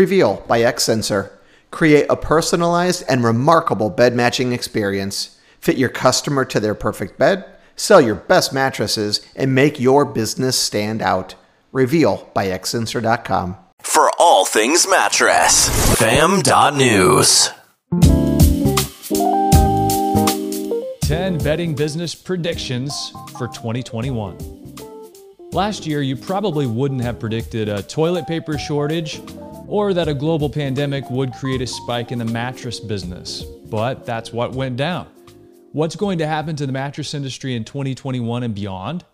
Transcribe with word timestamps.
Reveal 0.00 0.42
by 0.48 0.62
X 0.62 0.84
Sensor. 0.84 1.30
Create 1.70 2.06
a 2.08 2.16
personalized 2.16 3.04
and 3.06 3.22
remarkable 3.22 3.90
bed 3.90 4.14
matching 4.14 4.54
experience. 4.54 5.38
Fit 5.60 5.76
your 5.76 5.90
customer 5.90 6.46
to 6.46 6.58
their 6.58 6.74
perfect 6.74 7.18
bed, 7.18 7.44
sell 7.76 8.00
your 8.00 8.14
best 8.14 8.50
mattresses, 8.50 9.20
and 9.36 9.54
make 9.54 9.78
your 9.78 10.06
business 10.06 10.58
stand 10.58 11.02
out. 11.02 11.34
Reveal 11.70 12.30
by 12.32 12.46
xsensor.com. 12.46 13.58
For 13.82 14.10
all 14.18 14.46
things 14.46 14.88
mattress, 14.88 15.68
fam.news. 15.98 17.50
10 21.02 21.38
bedding 21.44 21.74
business 21.74 22.14
predictions 22.14 23.12
for 23.36 23.48
2021. 23.48 24.60
Last 25.52 25.84
year, 25.84 26.00
you 26.00 26.16
probably 26.16 26.66
wouldn't 26.66 27.02
have 27.02 27.18
predicted 27.18 27.68
a 27.68 27.82
toilet 27.82 28.26
paper 28.28 28.56
shortage 28.56 29.20
or 29.70 29.94
that 29.94 30.08
a 30.08 30.14
global 30.14 30.50
pandemic 30.50 31.08
would 31.10 31.32
create 31.32 31.62
a 31.62 31.66
spike 31.66 32.10
in 32.10 32.18
the 32.18 32.24
mattress 32.24 32.80
business, 32.80 33.44
but 33.70 34.04
that's 34.04 34.32
what 34.32 34.52
went 34.52 34.76
down. 34.76 35.06
What's 35.70 35.94
going 35.94 36.18
to 36.18 36.26
happen 36.26 36.56
to 36.56 36.66
the 36.66 36.72
mattress 36.72 37.14
industry 37.14 37.54
in 37.54 37.64
2021 37.64 38.42
and 38.42 38.52
beyond? 38.52 39.04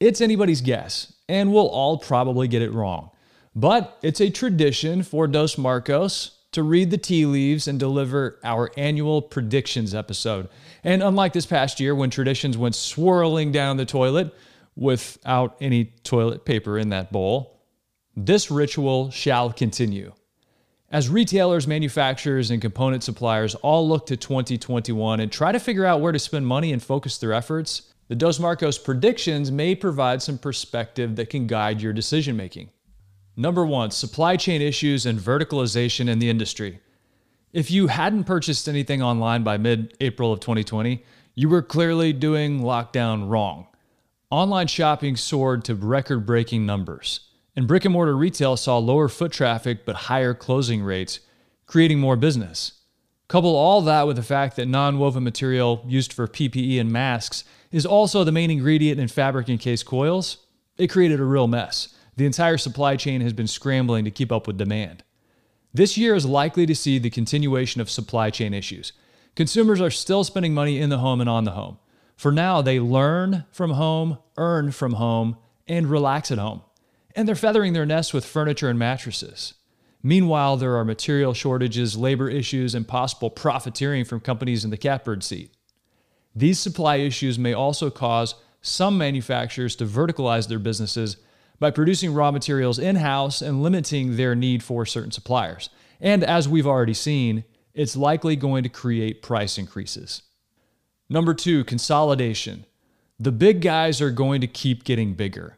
It's 0.00 0.20
anybody's 0.20 0.60
guess, 0.60 1.12
and 1.28 1.52
we'll 1.52 1.68
all 1.68 1.98
probably 1.98 2.48
get 2.48 2.62
it 2.62 2.72
wrong. 2.72 3.10
But 3.54 3.96
it's 4.02 4.20
a 4.20 4.28
tradition 4.28 5.04
for 5.04 5.28
Dos 5.28 5.56
Marcos 5.56 6.32
to 6.50 6.64
read 6.64 6.90
the 6.90 6.98
tea 6.98 7.24
leaves 7.24 7.68
and 7.68 7.78
deliver 7.78 8.40
our 8.42 8.72
annual 8.76 9.22
predictions 9.22 9.94
episode. 9.94 10.48
And 10.82 11.00
unlike 11.00 11.32
this 11.32 11.46
past 11.46 11.78
year 11.78 11.94
when 11.94 12.10
traditions 12.10 12.58
went 12.58 12.74
swirling 12.74 13.52
down 13.52 13.76
the 13.76 13.86
toilet 13.86 14.34
without 14.74 15.56
any 15.60 15.92
toilet 16.02 16.44
paper 16.44 16.76
in 16.76 16.88
that 16.88 17.12
bowl, 17.12 17.55
this 18.16 18.50
ritual 18.50 19.10
shall 19.10 19.52
continue. 19.52 20.12
As 20.90 21.08
retailers, 21.08 21.66
manufacturers, 21.66 22.50
and 22.50 22.62
component 22.62 23.02
suppliers 23.02 23.54
all 23.56 23.86
look 23.86 24.06
to 24.06 24.16
2021 24.16 25.20
and 25.20 25.30
try 25.30 25.52
to 25.52 25.60
figure 25.60 25.84
out 25.84 26.00
where 26.00 26.12
to 26.12 26.18
spend 26.18 26.46
money 26.46 26.72
and 26.72 26.82
focus 26.82 27.18
their 27.18 27.32
efforts, 27.32 27.92
the 28.08 28.14
Dos 28.14 28.38
Marcos 28.38 28.78
predictions 28.78 29.50
may 29.50 29.74
provide 29.74 30.22
some 30.22 30.38
perspective 30.38 31.16
that 31.16 31.28
can 31.28 31.46
guide 31.46 31.82
your 31.82 31.92
decision 31.92 32.36
making. 32.36 32.70
Number 33.36 33.66
one, 33.66 33.90
supply 33.90 34.36
chain 34.36 34.62
issues 34.62 35.04
and 35.04 35.18
verticalization 35.18 36.08
in 36.08 36.18
the 36.18 36.30
industry. 36.30 36.80
If 37.52 37.70
you 37.70 37.88
hadn't 37.88 38.24
purchased 38.24 38.68
anything 38.68 39.02
online 39.02 39.42
by 39.42 39.58
mid 39.58 39.96
April 40.00 40.32
of 40.32 40.40
2020, 40.40 41.04
you 41.34 41.48
were 41.48 41.62
clearly 41.62 42.12
doing 42.12 42.60
lockdown 42.60 43.28
wrong. 43.28 43.66
Online 44.30 44.68
shopping 44.68 45.16
soared 45.16 45.64
to 45.64 45.74
record 45.74 46.24
breaking 46.24 46.64
numbers, 46.64 47.25
and 47.56 47.66
brick 47.66 47.84
and 47.84 47.92
mortar 47.92 48.16
retail 48.16 48.56
saw 48.56 48.78
lower 48.78 49.08
foot 49.08 49.32
traffic 49.32 49.86
but 49.86 49.96
higher 49.96 50.34
closing 50.34 50.82
rates, 50.82 51.20
creating 51.66 51.98
more 51.98 52.16
business. 52.16 52.72
Couple 53.28 53.56
all 53.56 53.80
that 53.82 54.06
with 54.06 54.16
the 54.16 54.22
fact 54.22 54.54
that 54.56 54.66
non 54.66 54.98
woven 54.98 55.24
material 55.24 55.82
used 55.86 56.12
for 56.12 56.28
PPE 56.28 56.78
and 56.78 56.92
masks 56.92 57.44
is 57.72 57.86
also 57.86 58.22
the 58.22 58.30
main 58.30 58.50
ingredient 58.50 59.00
in 59.00 59.08
fabric 59.08 59.48
encased 59.48 59.86
coils, 59.86 60.38
it 60.76 60.88
created 60.88 61.18
a 61.18 61.24
real 61.24 61.48
mess. 61.48 61.94
The 62.16 62.26
entire 62.26 62.58
supply 62.58 62.96
chain 62.96 63.20
has 63.22 63.32
been 63.32 63.48
scrambling 63.48 64.04
to 64.04 64.10
keep 64.10 64.30
up 64.30 64.46
with 64.46 64.58
demand. 64.58 65.02
This 65.74 65.98
year 65.98 66.14
is 66.14 66.24
likely 66.24 66.66
to 66.66 66.74
see 66.74 66.98
the 66.98 67.10
continuation 67.10 67.80
of 67.80 67.90
supply 67.90 68.30
chain 68.30 68.54
issues. 68.54 68.92
Consumers 69.34 69.80
are 69.80 69.90
still 69.90 70.24
spending 70.24 70.54
money 70.54 70.80
in 70.80 70.88
the 70.88 70.98
home 70.98 71.20
and 71.20 71.28
on 71.28 71.44
the 71.44 71.50
home. 71.50 71.78
For 72.16 72.32
now, 72.32 72.62
they 72.62 72.80
learn 72.80 73.44
from 73.50 73.72
home, 73.72 74.18
earn 74.38 74.72
from 74.72 74.94
home, 74.94 75.36
and 75.68 75.88
relax 75.88 76.30
at 76.30 76.38
home. 76.38 76.62
And 77.16 77.26
they're 77.26 77.34
feathering 77.34 77.72
their 77.72 77.86
nests 77.86 78.12
with 78.12 78.24
furniture 78.24 78.68
and 78.68 78.78
mattresses. 78.78 79.54
Meanwhile, 80.02 80.58
there 80.58 80.76
are 80.76 80.84
material 80.84 81.34
shortages, 81.34 81.96
labor 81.96 82.28
issues, 82.28 82.74
and 82.74 82.86
possible 82.86 83.30
profiteering 83.30 84.04
from 84.04 84.20
companies 84.20 84.64
in 84.64 84.70
the 84.70 84.76
catbird 84.76 85.24
seat. 85.24 85.56
These 86.34 86.60
supply 86.60 86.96
issues 86.96 87.38
may 87.38 87.54
also 87.54 87.90
cause 87.90 88.34
some 88.60 88.98
manufacturers 88.98 89.74
to 89.76 89.86
verticalize 89.86 90.46
their 90.46 90.58
businesses 90.58 91.16
by 91.58 91.70
producing 91.70 92.12
raw 92.12 92.30
materials 92.30 92.78
in 92.78 92.96
house 92.96 93.40
and 93.40 93.62
limiting 93.62 94.16
their 94.16 94.34
need 94.34 94.62
for 94.62 94.84
certain 94.84 95.10
suppliers. 95.10 95.70
And 96.00 96.22
as 96.22 96.48
we've 96.48 96.66
already 96.66 96.94
seen, 96.94 97.44
it's 97.72 97.96
likely 97.96 98.36
going 98.36 98.62
to 98.62 98.68
create 98.68 99.22
price 99.22 99.56
increases. 99.56 100.22
Number 101.08 101.32
two, 101.32 101.64
consolidation. 101.64 102.66
The 103.18 103.32
big 103.32 103.62
guys 103.62 104.02
are 104.02 104.10
going 104.10 104.42
to 104.42 104.46
keep 104.46 104.84
getting 104.84 105.14
bigger. 105.14 105.55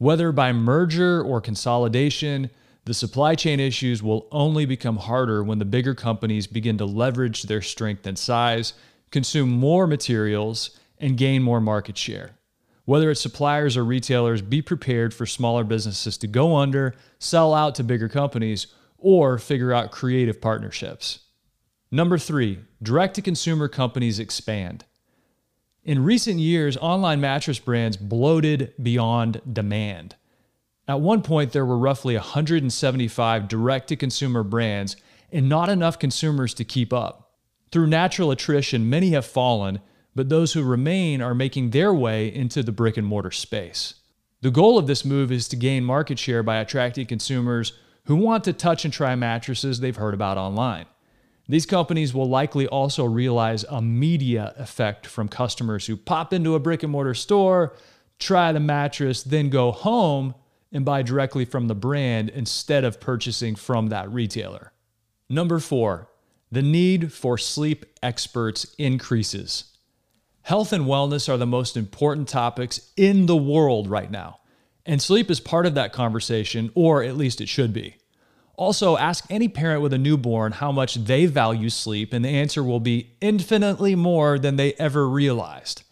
Whether 0.00 0.32
by 0.32 0.54
merger 0.54 1.22
or 1.22 1.42
consolidation, 1.42 2.48
the 2.86 2.94
supply 2.94 3.34
chain 3.34 3.60
issues 3.60 4.02
will 4.02 4.28
only 4.32 4.64
become 4.64 4.96
harder 4.96 5.44
when 5.44 5.58
the 5.58 5.66
bigger 5.66 5.94
companies 5.94 6.46
begin 6.46 6.78
to 6.78 6.86
leverage 6.86 7.42
their 7.42 7.60
strength 7.60 8.06
and 8.06 8.18
size, 8.18 8.72
consume 9.10 9.50
more 9.50 9.86
materials, 9.86 10.70
and 10.96 11.18
gain 11.18 11.42
more 11.42 11.60
market 11.60 11.98
share. 11.98 12.30
Whether 12.86 13.10
it's 13.10 13.20
suppliers 13.20 13.76
or 13.76 13.84
retailers, 13.84 14.40
be 14.40 14.62
prepared 14.62 15.12
for 15.12 15.26
smaller 15.26 15.64
businesses 15.64 16.16
to 16.16 16.26
go 16.26 16.56
under, 16.56 16.94
sell 17.18 17.52
out 17.52 17.74
to 17.74 17.84
bigger 17.84 18.08
companies, 18.08 18.68
or 18.96 19.36
figure 19.36 19.74
out 19.74 19.90
creative 19.90 20.40
partnerships. 20.40 21.26
Number 21.90 22.16
three, 22.16 22.60
direct 22.82 23.16
to 23.16 23.22
consumer 23.22 23.68
companies 23.68 24.18
expand. 24.18 24.86
In 25.84 26.04
recent 26.04 26.38
years, 26.38 26.76
online 26.76 27.20
mattress 27.20 27.58
brands 27.58 27.96
bloated 27.96 28.74
beyond 28.82 29.40
demand. 29.50 30.14
At 30.86 31.00
one 31.00 31.22
point, 31.22 31.52
there 31.52 31.64
were 31.64 31.78
roughly 31.78 32.16
175 32.16 33.48
direct 33.48 33.88
to 33.88 33.96
consumer 33.96 34.42
brands 34.42 34.96
and 35.32 35.48
not 35.48 35.68
enough 35.68 35.98
consumers 35.98 36.52
to 36.54 36.64
keep 36.64 36.92
up. 36.92 37.30
Through 37.72 37.86
natural 37.86 38.30
attrition, 38.30 38.90
many 38.90 39.10
have 39.10 39.24
fallen, 39.24 39.80
but 40.14 40.28
those 40.28 40.52
who 40.52 40.62
remain 40.62 41.22
are 41.22 41.34
making 41.34 41.70
their 41.70 41.94
way 41.94 42.32
into 42.32 42.62
the 42.62 42.72
brick 42.72 42.96
and 42.96 43.06
mortar 43.06 43.30
space. 43.30 43.94
The 44.42 44.50
goal 44.50 44.76
of 44.76 44.86
this 44.86 45.04
move 45.04 45.30
is 45.30 45.48
to 45.48 45.56
gain 45.56 45.84
market 45.84 46.18
share 46.18 46.42
by 46.42 46.56
attracting 46.56 47.06
consumers 47.06 47.72
who 48.04 48.16
want 48.16 48.44
to 48.44 48.52
touch 48.52 48.84
and 48.84 48.92
try 48.92 49.14
mattresses 49.14 49.80
they've 49.80 49.96
heard 49.96 50.14
about 50.14 50.36
online. 50.36 50.86
These 51.50 51.66
companies 51.66 52.14
will 52.14 52.28
likely 52.28 52.68
also 52.68 53.04
realize 53.04 53.64
a 53.68 53.82
media 53.82 54.54
effect 54.56 55.04
from 55.04 55.28
customers 55.28 55.84
who 55.84 55.96
pop 55.96 56.32
into 56.32 56.54
a 56.54 56.60
brick 56.60 56.84
and 56.84 56.92
mortar 56.92 57.12
store, 57.12 57.74
try 58.20 58.52
the 58.52 58.60
mattress, 58.60 59.24
then 59.24 59.50
go 59.50 59.72
home 59.72 60.36
and 60.70 60.84
buy 60.84 61.02
directly 61.02 61.44
from 61.44 61.66
the 61.66 61.74
brand 61.74 62.28
instead 62.28 62.84
of 62.84 63.00
purchasing 63.00 63.56
from 63.56 63.88
that 63.88 64.08
retailer. 64.12 64.72
Number 65.28 65.58
four, 65.58 66.08
the 66.52 66.62
need 66.62 67.12
for 67.12 67.36
sleep 67.36 67.84
experts 68.00 68.72
increases. 68.78 69.76
Health 70.42 70.72
and 70.72 70.84
wellness 70.84 71.28
are 71.28 71.36
the 71.36 71.46
most 71.46 71.76
important 71.76 72.28
topics 72.28 72.92
in 72.96 73.26
the 73.26 73.36
world 73.36 73.88
right 73.90 74.10
now. 74.10 74.38
And 74.86 75.02
sleep 75.02 75.28
is 75.28 75.40
part 75.40 75.66
of 75.66 75.74
that 75.74 75.92
conversation, 75.92 76.70
or 76.76 77.02
at 77.02 77.16
least 77.16 77.40
it 77.40 77.48
should 77.48 77.72
be. 77.72 77.96
Also, 78.60 78.98
ask 78.98 79.24
any 79.30 79.48
parent 79.48 79.80
with 79.80 79.94
a 79.94 79.96
newborn 79.96 80.52
how 80.52 80.70
much 80.70 80.96
they 80.96 81.24
value 81.24 81.70
sleep, 81.70 82.12
and 82.12 82.22
the 82.22 82.28
answer 82.28 82.62
will 82.62 82.78
be 82.78 83.10
infinitely 83.22 83.94
more 83.94 84.38
than 84.38 84.56
they 84.56 84.74
ever 84.74 85.08
realized. 85.08 85.82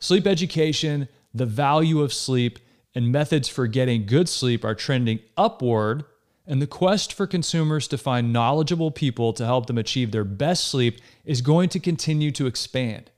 Sleep 0.00 0.26
education, 0.26 1.08
the 1.32 1.46
value 1.46 2.02
of 2.02 2.12
sleep, 2.12 2.58
and 2.94 3.10
methods 3.10 3.48
for 3.48 3.66
getting 3.66 4.04
good 4.04 4.28
sleep 4.28 4.66
are 4.66 4.74
trending 4.74 5.18
upward, 5.38 6.04
and 6.46 6.60
the 6.60 6.66
quest 6.66 7.10
for 7.10 7.26
consumers 7.26 7.88
to 7.88 7.96
find 7.96 8.34
knowledgeable 8.34 8.90
people 8.90 9.32
to 9.32 9.46
help 9.46 9.64
them 9.64 9.78
achieve 9.78 10.10
their 10.10 10.24
best 10.24 10.68
sleep 10.68 11.00
is 11.24 11.40
going 11.40 11.70
to 11.70 11.80
continue 11.80 12.30
to 12.32 12.46
expand. 12.46 13.10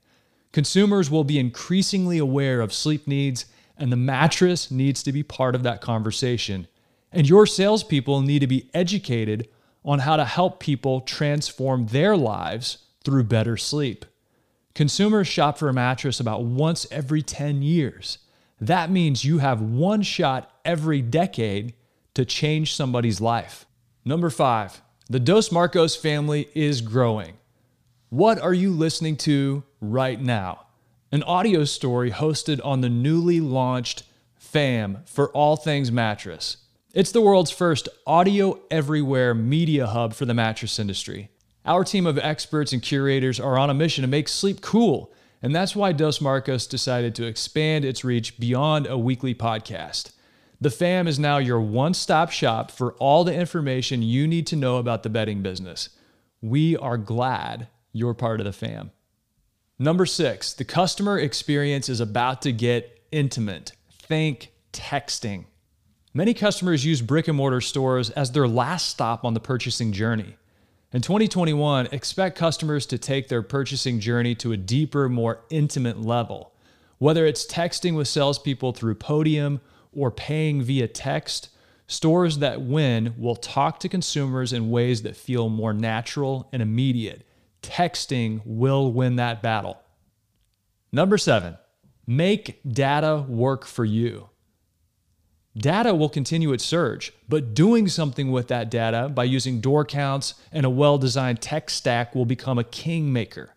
Consumers 0.53 1.11
will 1.11 1.25
be 1.25 1.37
increasingly 1.37 2.19
aware 2.19 2.61
of 2.61 2.71
sleep 2.71 3.05
needs, 3.05 3.47
and 3.77 3.91
the 3.91 3.97
mattress 3.97 4.71
needs 4.71 5.03
to 5.03 5.11
be 5.11 5.23
part 5.23 5.55
of 5.55 5.63
that 5.63 5.81
conversation. 5.81 6.69
And 7.11 7.27
your 7.27 7.45
salespeople 7.45 8.21
need 8.21 8.39
to 8.39 8.47
be 8.47 8.69
educated 8.73 9.47
on 9.83 9.99
how 9.99 10.17
to 10.17 10.25
help 10.25 10.59
people 10.59 11.01
transform 11.01 11.87
their 11.87 12.17
lives 12.17 12.79
through 13.03 13.23
better 13.23 13.55
sleep. 13.55 14.05
Consumers 14.75 15.27
shop 15.27 15.57
for 15.57 15.69
a 15.69 15.73
mattress 15.73 16.19
about 16.19 16.43
once 16.43 16.85
every 16.91 17.21
10 17.21 17.61
years. 17.61 18.19
That 18.59 18.91
means 18.91 19.23
you 19.23 19.37
have 19.37 19.61
one 19.61 20.01
shot 20.01 20.51
every 20.65 21.01
decade 21.01 21.73
to 22.15 22.25
change 22.25 22.75
somebody's 22.75 23.21
life. 23.21 23.65
Number 24.03 24.29
five, 24.29 24.81
the 25.09 25.19
Dos 25.19 25.51
Marcos 25.51 25.95
family 25.95 26.49
is 26.53 26.81
growing. 26.81 27.37
What 28.09 28.39
are 28.39 28.53
you 28.53 28.71
listening 28.71 29.15
to 29.17 29.63
right 29.79 30.19
now? 30.19 30.65
An 31.11 31.23
audio 31.23 31.63
story 31.63 32.11
hosted 32.11 32.59
on 32.63 32.81
the 32.81 32.89
newly 32.89 33.39
launched 33.39 34.03
FAM 34.35 34.99
for 35.05 35.29
all 35.29 35.55
things 35.55 35.91
mattress. 35.91 36.57
It's 36.97 37.11
the 37.11 37.21
world's 37.21 37.51
first 37.51 37.87
audio 38.07 38.59
everywhere 38.71 39.35
media 39.35 39.85
hub 39.85 40.15
for 40.15 40.25
the 40.25 40.33
mattress 40.33 40.79
industry. 40.79 41.29
Our 41.63 41.83
team 41.83 42.07
of 42.07 42.17
experts 42.17 42.73
and 42.73 42.81
curators 42.81 43.39
are 43.39 43.55
on 43.55 43.69
a 43.69 43.75
mission 43.75 44.01
to 44.01 44.07
make 44.07 44.27
sleep 44.27 44.61
cool, 44.61 45.13
and 45.39 45.55
that's 45.55 45.75
why 45.75 45.91
Dos 45.91 46.19
Marcos 46.19 46.65
decided 46.65 47.13
to 47.13 47.27
expand 47.27 47.85
its 47.85 48.03
reach 48.03 48.39
beyond 48.39 48.87
a 48.87 48.97
weekly 48.97 49.35
podcast. 49.35 50.11
The 50.59 50.71
fam 50.71 51.07
is 51.07 51.19
now 51.19 51.37
your 51.37 51.61
one 51.61 51.93
stop 51.93 52.31
shop 52.31 52.71
for 52.71 52.93
all 52.93 53.23
the 53.23 53.35
information 53.35 54.01
you 54.01 54.27
need 54.27 54.47
to 54.47 54.55
know 54.55 54.77
about 54.77 55.03
the 55.03 55.11
bedding 55.11 55.43
business. 55.43 55.89
We 56.41 56.77
are 56.77 56.97
glad 56.97 57.67
you're 57.91 58.15
part 58.15 58.39
of 58.39 58.47
the 58.47 58.53
fam. 58.53 58.89
Number 59.77 60.07
six, 60.07 60.51
the 60.51 60.65
customer 60.65 61.19
experience 61.19 61.89
is 61.89 61.99
about 61.99 62.41
to 62.41 62.51
get 62.51 63.05
intimate. 63.11 63.73
Think 63.91 64.51
texting. 64.73 65.45
Many 66.17 66.33
customers 66.33 66.83
use 66.83 67.03
brick 67.03 67.27
and 67.27 67.37
mortar 67.37 67.61
stores 67.61 68.09
as 68.09 68.31
their 68.31 68.47
last 68.47 68.89
stop 68.89 69.23
on 69.23 69.35
the 69.35 69.39
purchasing 69.39 69.91
journey. 69.91 70.35
In 70.91 71.03
2021, 71.03 71.89
expect 71.91 72.35
customers 72.35 72.87
to 72.87 72.97
take 72.97 73.27
their 73.27 73.43
purchasing 73.43 73.99
journey 73.99 74.33
to 74.33 74.51
a 74.51 74.57
deeper, 74.57 75.09
more 75.09 75.41
intimate 75.51 76.01
level. 76.01 76.53
Whether 76.97 77.27
it's 77.27 77.45
texting 77.45 77.95
with 77.95 78.07
salespeople 78.07 78.71
through 78.71 78.95
Podium 78.95 79.61
or 79.93 80.09
paying 80.09 80.63
via 80.63 80.87
text, 80.87 81.49
stores 81.85 82.39
that 82.39 82.61
win 82.63 83.13
will 83.19 83.35
talk 83.35 83.79
to 83.81 83.87
consumers 83.87 84.53
in 84.53 84.71
ways 84.71 85.03
that 85.03 85.15
feel 85.15 85.49
more 85.49 85.71
natural 85.71 86.49
and 86.51 86.63
immediate. 86.63 87.27
Texting 87.61 88.41
will 88.43 88.91
win 88.91 89.17
that 89.17 89.43
battle. 89.43 89.79
Number 90.91 91.19
seven, 91.19 91.59
make 92.07 92.59
data 92.67 93.23
work 93.27 93.67
for 93.67 93.85
you. 93.85 94.29
Data 95.57 95.95
will 95.95 96.09
continue 96.09 96.53
its 96.53 96.63
surge, 96.63 97.13
but 97.27 97.55
doing 97.55 97.87
something 97.87 98.31
with 98.31 98.47
that 98.49 98.69
data 98.69 99.09
by 99.09 99.23
using 99.23 99.59
door 99.59 99.83
counts 99.83 100.35
and 100.51 100.65
a 100.65 100.69
well 100.69 100.97
designed 100.97 101.41
tech 101.41 101.69
stack 101.69 102.13
will 102.13 102.25
become 102.25 102.59
a 102.59 102.63
kingmaker. 102.63 103.49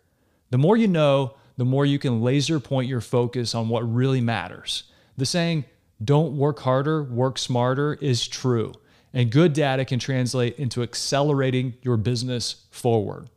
The 0.51 0.59
more 0.59 0.77
you 0.77 0.89
know, 0.89 1.35
the 1.59 1.65
more 1.67 1.85
you 1.85 1.99
can 1.99 2.23
laser 2.23 2.59
point 2.59 2.89
your 2.89 3.03
focus 3.03 3.55
on 3.55 3.69
what 3.69 3.83
really 3.83 4.23
matters. 4.23 4.85
The 5.19 5.27
saying, 5.27 5.67
don't 6.03 6.39
work 6.39 6.61
harder, 6.61 7.03
work 7.03 7.37
smarter 7.37 7.95
is 8.01 8.27
true. 8.27 8.73
And 9.13 9.31
good 9.31 9.53
data 9.53 9.85
can 9.85 9.99
translate 9.99 10.59
into 10.59 10.83
accelerating 10.83 11.75
your 11.83 11.99
business 11.99 12.65
forward. 12.71 13.29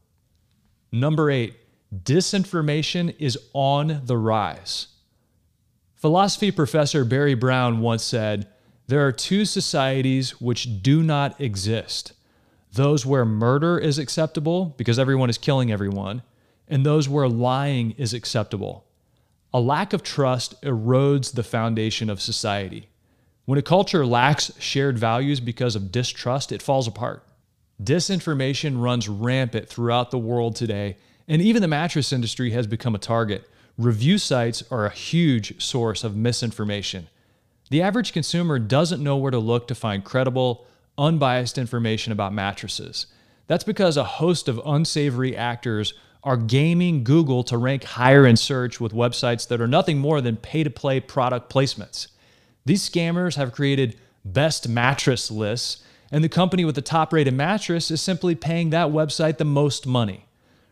Number 0.91 1.29
eight, 1.29 1.55
disinformation 1.93 3.13
is 3.19 3.37
on 3.53 4.01
the 4.05 4.17
rise. 4.17 4.87
Philosophy 5.95 6.51
professor 6.51 7.03
Barry 7.03 7.33
Brown 7.33 7.79
once 7.81 8.03
said, 8.03 8.47
There 8.87 9.05
are 9.05 9.11
two 9.11 9.45
societies 9.45 10.41
which 10.41 10.81
do 10.81 11.03
not 11.03 11.39
exist 11.39 12.13
those 12.71 13.05
where 13.05 13.23
murder 13.23 13.77
is 13.77 13.99
acceptable 13.99 14.73
because 14.77 14.97
everyone 14.97 15.29
is 15.29 15.37
killing 15.37 15.71
everyone, 15.71 16.23
and 16.67 16.83
those 16.83 17.07
where 17.07 17.27
lying 17.29 17.91
is 17.99 18.15
acceptable 18.15 18.85
a 19.53 19.59
lack 19.59 19.93
of 19.93 20.01
trust 20.01 20.59
erodes 20.63 21.33
the 21.33 21.43
foundation 21.43 22.09
of 22.09 22.19
society. 22.19 22.89
When 23.45 23.59
a 23.59 23.61
culture 23.61 24.05
lacks 24.05 24.51
shared 24.57 24.97
values 24.97 25.39
because 25.39 25.75
of 25.75 25.91
distrust, 25.91 26.51
it 26.51 26.61
falls 26.61 26.87
apart. 26.87 27.23
Disinformation 27.81 28.81
runs 28.81 29.07
rampant 29.07 29.69
throughout 29.69 30.09
the 30.09 30.17
world 30.17 30.55
today, 30.55 30.97
and 31.27 31.41
even 31.41 31.61
the 31.61 31.67
mattress 31.67 32.11
industry 32.11 32.51
has 32.51 32.65
become 32.65 32.95
a 32.95 32.99
target. 32.99 33.47
Review 33.77 34.17
sites 34.17 34.63
are 34.71 34.85
a 34.85 34.93
huge 34.93 35.61
source 35.61 36.03
of 36.03 36.15
misinformation. 36.15 37.07
The 37.73 37.81
average 37.81 38.13
consumer 38.13 38.59
doesn't 38.59 39.01
know 39.01 39.17
where 39.17 39.31
to 39.31 39.39
look 39.39 39.67
to 39.67 39.73
find 39.73 40.05
credible, 40.05 40.67
unbiased 40.95 41.57
information 41.57 42.13
about 42.13 42.31
mattresses. 42.31 43.07
That's 43.47 43.63
because 43.63 43.97
a 43.97 44.03
host 44.03 44.47
of 44.47 44.61
unsavory 44.63 45.35
actors 45.35 45.95
are 46.23 46.37
gaming 46.37 47.03
Google 47.03 47.43
to 47.45 47.57
rank 47.57 47.83
higher 47.83 48.27
in 48.27 48.37
search 48.37 48.79
with 48.79 48.93
websites 48.93 49.47
that 49.47 49.59
are 49.59 49.67
nothing 49.67 49.97
more 49.97 50.21
than 50.21 50.37
pay 50.37 50.63
to 50.63 50.69
play 50.69 50.99
product 50.99 51.51
placements. 51.51 52.09
These 52.63 52.87
scammers 52.87 53.37
have 53.37 53.51
created 53.51 53.97
best 54.23 54.69
mattress 54.69 55.31
lists, 55.31 55.83
and 56.11 56.23
the 56.23 56.29
company 56.29 56.65
with 56.65 56.75
the 56.75 56.81
top 56.83 57.11
rated 57.11 57.33
mattress 57.33 57.89
is 57.89 58.01
simply 58.01 58.35
paying 58.35 58.69
that 58.69 58.89
website 58.89 59.39
the 59.39 59.45
most 59.45 59.87
money. 59.87 60.27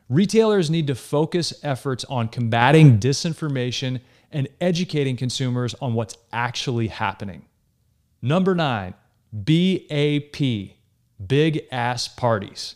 Retailers 0.07 0.69
need 0.69 0.85
to 0.85 0.93
focus 0.93 1.51
efforts 1.63 2.05
on 2.05 2.27
combating 2.27 2.99
disinformation 2.99 4.01
and 4.31 4.47
educating 4.59 5.17
consumers 5.17 5.75
on 5.75 5.93
what's 5.93 6.17
actually 6.31 6.87
happening. 6.87 7.45
Number 8.21 8.55
nine, 8.55 8.93
BAP, 9.33 10.39
big 11.25 11.61
ass 11.71 12.07
parties. 12.07 12.75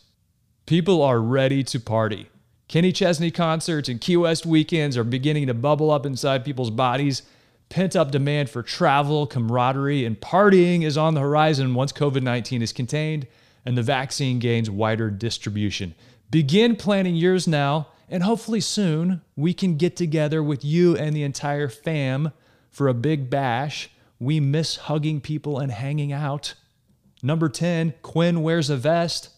People 0.66 1.02
are 1.02 1.20
ready 1.20 1.62
to 1.64 1.78
party. 1.78 2.28
Kenny 2.68 2.90
Chesney 2.90 3.30
concerts 3.30 3.88
and 3.88 4.00
Key 4.00 4.16
West 4.16 4.44
weekends 4.44 4.96
are 4.96 5.04
beginning 5.04 5.46
to 5.46 5.54
bubble 5.54 5.90
up 5.90 6.04
inside 6.04 6.44
people's 6.44 6.70
bodies. 6.70 7.22
Pent 7.68 7.94
up 7.94 8.10
demand 8.10 8.50
for 8.50 8.62
travel, 8.62 9.26
camaraderie, 9.26 10.04
and 10.04 10.20
partying 10.20 10.82
is 10.82 10.96
on 10.96 11.14
the 11.14 11.20
horizon 11.20 11.74
once 11.74 11.92
COVID 11.92 12.22
19 12.22 12.62
is 12.62 12.72
contained 12.72 13.26
and 13.64 13.76
the 13.76 13.82
vaccine 13.82 14.38
gains 14.38 14.70
wider 14.70 15.10
distribution. 15.10 15.94
Begin 16.30 16.76
planning 16.76 17.16
yours 17.16 17.46
now, 17.46 17.88
and 18.08 18.22
hopefully 18.22 18.60
soon 18.60 19.22
we 19.34 19.52
can 19.52 19.76
get 19.76 19.96
together 19.96 20.42
with 20.42 20.64
you 20.64 20.96
and 20.96 21.14
the 21.14 21.22
entire 21.22 21.68
fam 21.68 22.32
for 22.70 22.88
a 22.88 22.94
big 22.94 23.30
bash. 23.30 23.90
We 24.18 24.40
miss 24.40 24.76
hugging 24.76 25.20
people 25.20 25.58
and 25.58 25.72
hanging 25.72 26.12
out. 26.12 26.54
Number 27.22 27.48
10, 27.48 27.94
Quinn 28.02 28.42
wears 28.42 28.70
a 28.70 28.76
vest. 28.76 29.30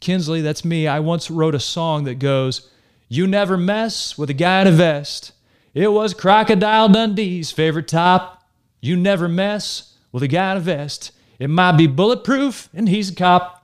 Kinsley, 0.00 0.40
that's 0.40 0.64
me. 0.64 0.86
I 0.86 1.00
once 1.00 1.30
wrote 1.30 1.54
a 1.54 1.60
song 1.60 2.04
that 2.04 2.18
goes, 2.18 2.70
You 3.08 3.26
never 3.26 3.56
mess 3.56 4.18
with 4.18 4.30
a 4.30 4.34
guy 4.34 4.62
in 4.62 4.66
a 4.66 4.72
vest. 4.72 5.32
It 5.74 5.92
was 5.92 6.12
Crocodile 6.12 6.88
Dundee's 6.88 7.50
favorite 7.50 7.88
top. 7.88 8.44
You 8.80 8.96
never 8.96 9.28
mess 9.28 9.96
with 10.10 10.22
a 10.22 10.28
guy 10.28 10.52
in 10.52 10.58
a 10.58 10.60
vest. 10.60 11.12
It 11.38 11.48
might 11.48 11.72
be 11.72 11.86
bulletproof, 11.86 12.68
and 12.74 12.88
he's 12.88 13.10
a 13.10 13.14
cop. 13.14 13.61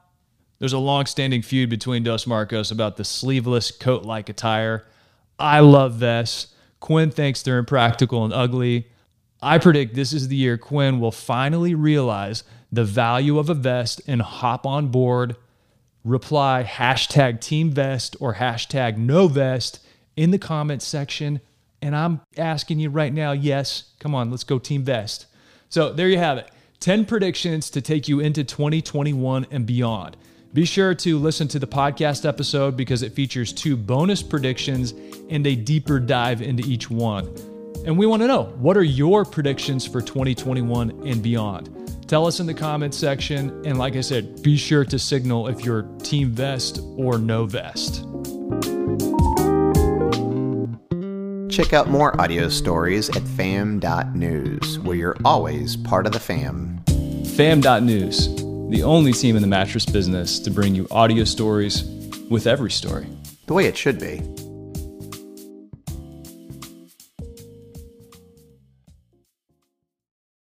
There's 0.59 0.73
a 0.73 0.79
long 0.79 1.07
standing 1.07 1.43
feud 1.43 1.71
between 1.71 2.03
Dos 2.03 2.27
Marcos 2.27 2.71
about 2.71 2.97
the 2.97 3.05
sleeveless 3.05 3.71
coat 3.71 4.05
like 4.05 4.29
attire. 4.29 4.85
I 5.39 5.61
love 5.61 5.95
vests. 5.95 6.55
Quinn 6.81 7.11
thinks 7.11 7.43
they're 7.43 7.59
impractical 7.59 8.25
and 8.25 8.33
ugly. 8.33 8.89
I 9.41 9.59
predict 9.59 9.95
this 9.95 10.13
is 10.13 10.29
the 10.29 10.37
year 10.37 10.59
Quinn 10.59 10.99
will 10.99 11.13
finally 11.13 11.75
realize 11.75 12.43
the 12.73 12.85
value 12.85 13.39
of 13.39 13.49
a 13.49 13.55
vest 13.55 14.03
and 14.07 14.21
hop 14.21 14.67
on 14.67 14.89
board 14.89 15.37
reply 16.05 16.65
hashtag 16.69 17.41
team 17.41 17.71
vest 17.71 18.17
or 18.19 18.35
hashtag 18.35 18.97
no 18.97 19.29
vest 19.29 19.81
in 20.17 20.31
the 20.31 20.39
comments 20.39 20.87
section. 20.87 21.41
And 21.81 21.95
I'm 21.95 22.21
asking 22.37 22.81
you 22.81 22.91
right 22.91 23.13
now, 23.13 23.33
yes, 23.33 23.93
come 24.01 24.15
on, 24.15 24.31
let's 24.31 24.45
go 24.45 24.59
team 24.59 24.83
vest. 24.83 25.27
So 25.69 25.93
there 25.93 26.09
you 26.09 26.19
have 26.19 26.39
it 26.39 26.51
10 26.81 27.05
predictions 27.05 27.71
to 27.71 27.81
take 27.81 28.09
you 28.09 28.19
into 28.21 28.43
2021 28.43 29.47
and 29.51 29.67
beyond. 29.67 30.17
Be 30.55 30.65
sure 30.65 30.95
to 30.95 31.19
listen 31.19 31.47
to 31.49 31.59
the 31.59 31.67
podcast 31.67 32.27
episode 32.27 32.77
because 32.77 33.03
it 33.03 33.13
features 33.13 33.53
two 33.53 33.77
bonus 33.77 34.23
predictions 34.23 34.93
and 35.29 35.47
a 35.47 35.55
deeper 35.55 36.01
dive 36.01 36.41
into 36.41 36.67
each 36.67 36.91
one. 36.91 37.27
And 37.85 37.99
we 37.99 38.07
want 38.07 38.23
to 38.23 38.29
know 38.29 38.45
what 38.59 38.77
are 38.77 38.83
your 38.83 39.25
predictions 39.25 39.87
for 39.87 40.01
2021 40.01 41.07
and 41.07 41.23
beyond? 41.23 42.09
Tell 42.09 42.27
us 42.27 42.41
in 42.41 42.47
the 42.47 42.55
comments 42.55 42.97
section. 42.97 43.51
And 43.67 43.79
like 43.79 43.95
I 43.95 44.01
said, 44.01 44.43
be 44.43 44.57
sure 44.57 44.87
to 44.87 44.99
signal 44.99 45.49
if 45.49 45.65
you're 45.65 45.83
team 46.03 46.31
vest 46.31 46.81
or 46.97 47.19
no 47.19 47.45
vest. 47.45 48.07
Check 51.51 51.75
out 51.75 51.89
more 51.91 52.19
audio 52.19 52.49
stories 52.49 53.11
at 53.11 53.23
fam.news, 53.29 54.79
where 54.79 54.97
you're 54.97 55.17
always 55.25 55.77
part 55.77 56.07
of 56.07 56.13
the 56.13 56.21
fam. 56.21 56.83
Fam.news, 57.37 58.29
the 58.69 58.83
only 58.83 59.13
team 59.13 59.35
in 59.35 59.43
the 59.43 59.49
mattress 59.49 59.87
business 59.87 60.39
to 60.41 60.51
bring 60.51 60.75
you 60.75 60.87
audio 60.91 61.25
stories 61.25 61.85
with 62.29 62.47
every 62.47 62.71
story. 62.71 63.07
The 63.47 63.55
way 63.55 63.67
it 63.67 63.77
should 63.77 63.99
be. 63.99 64.23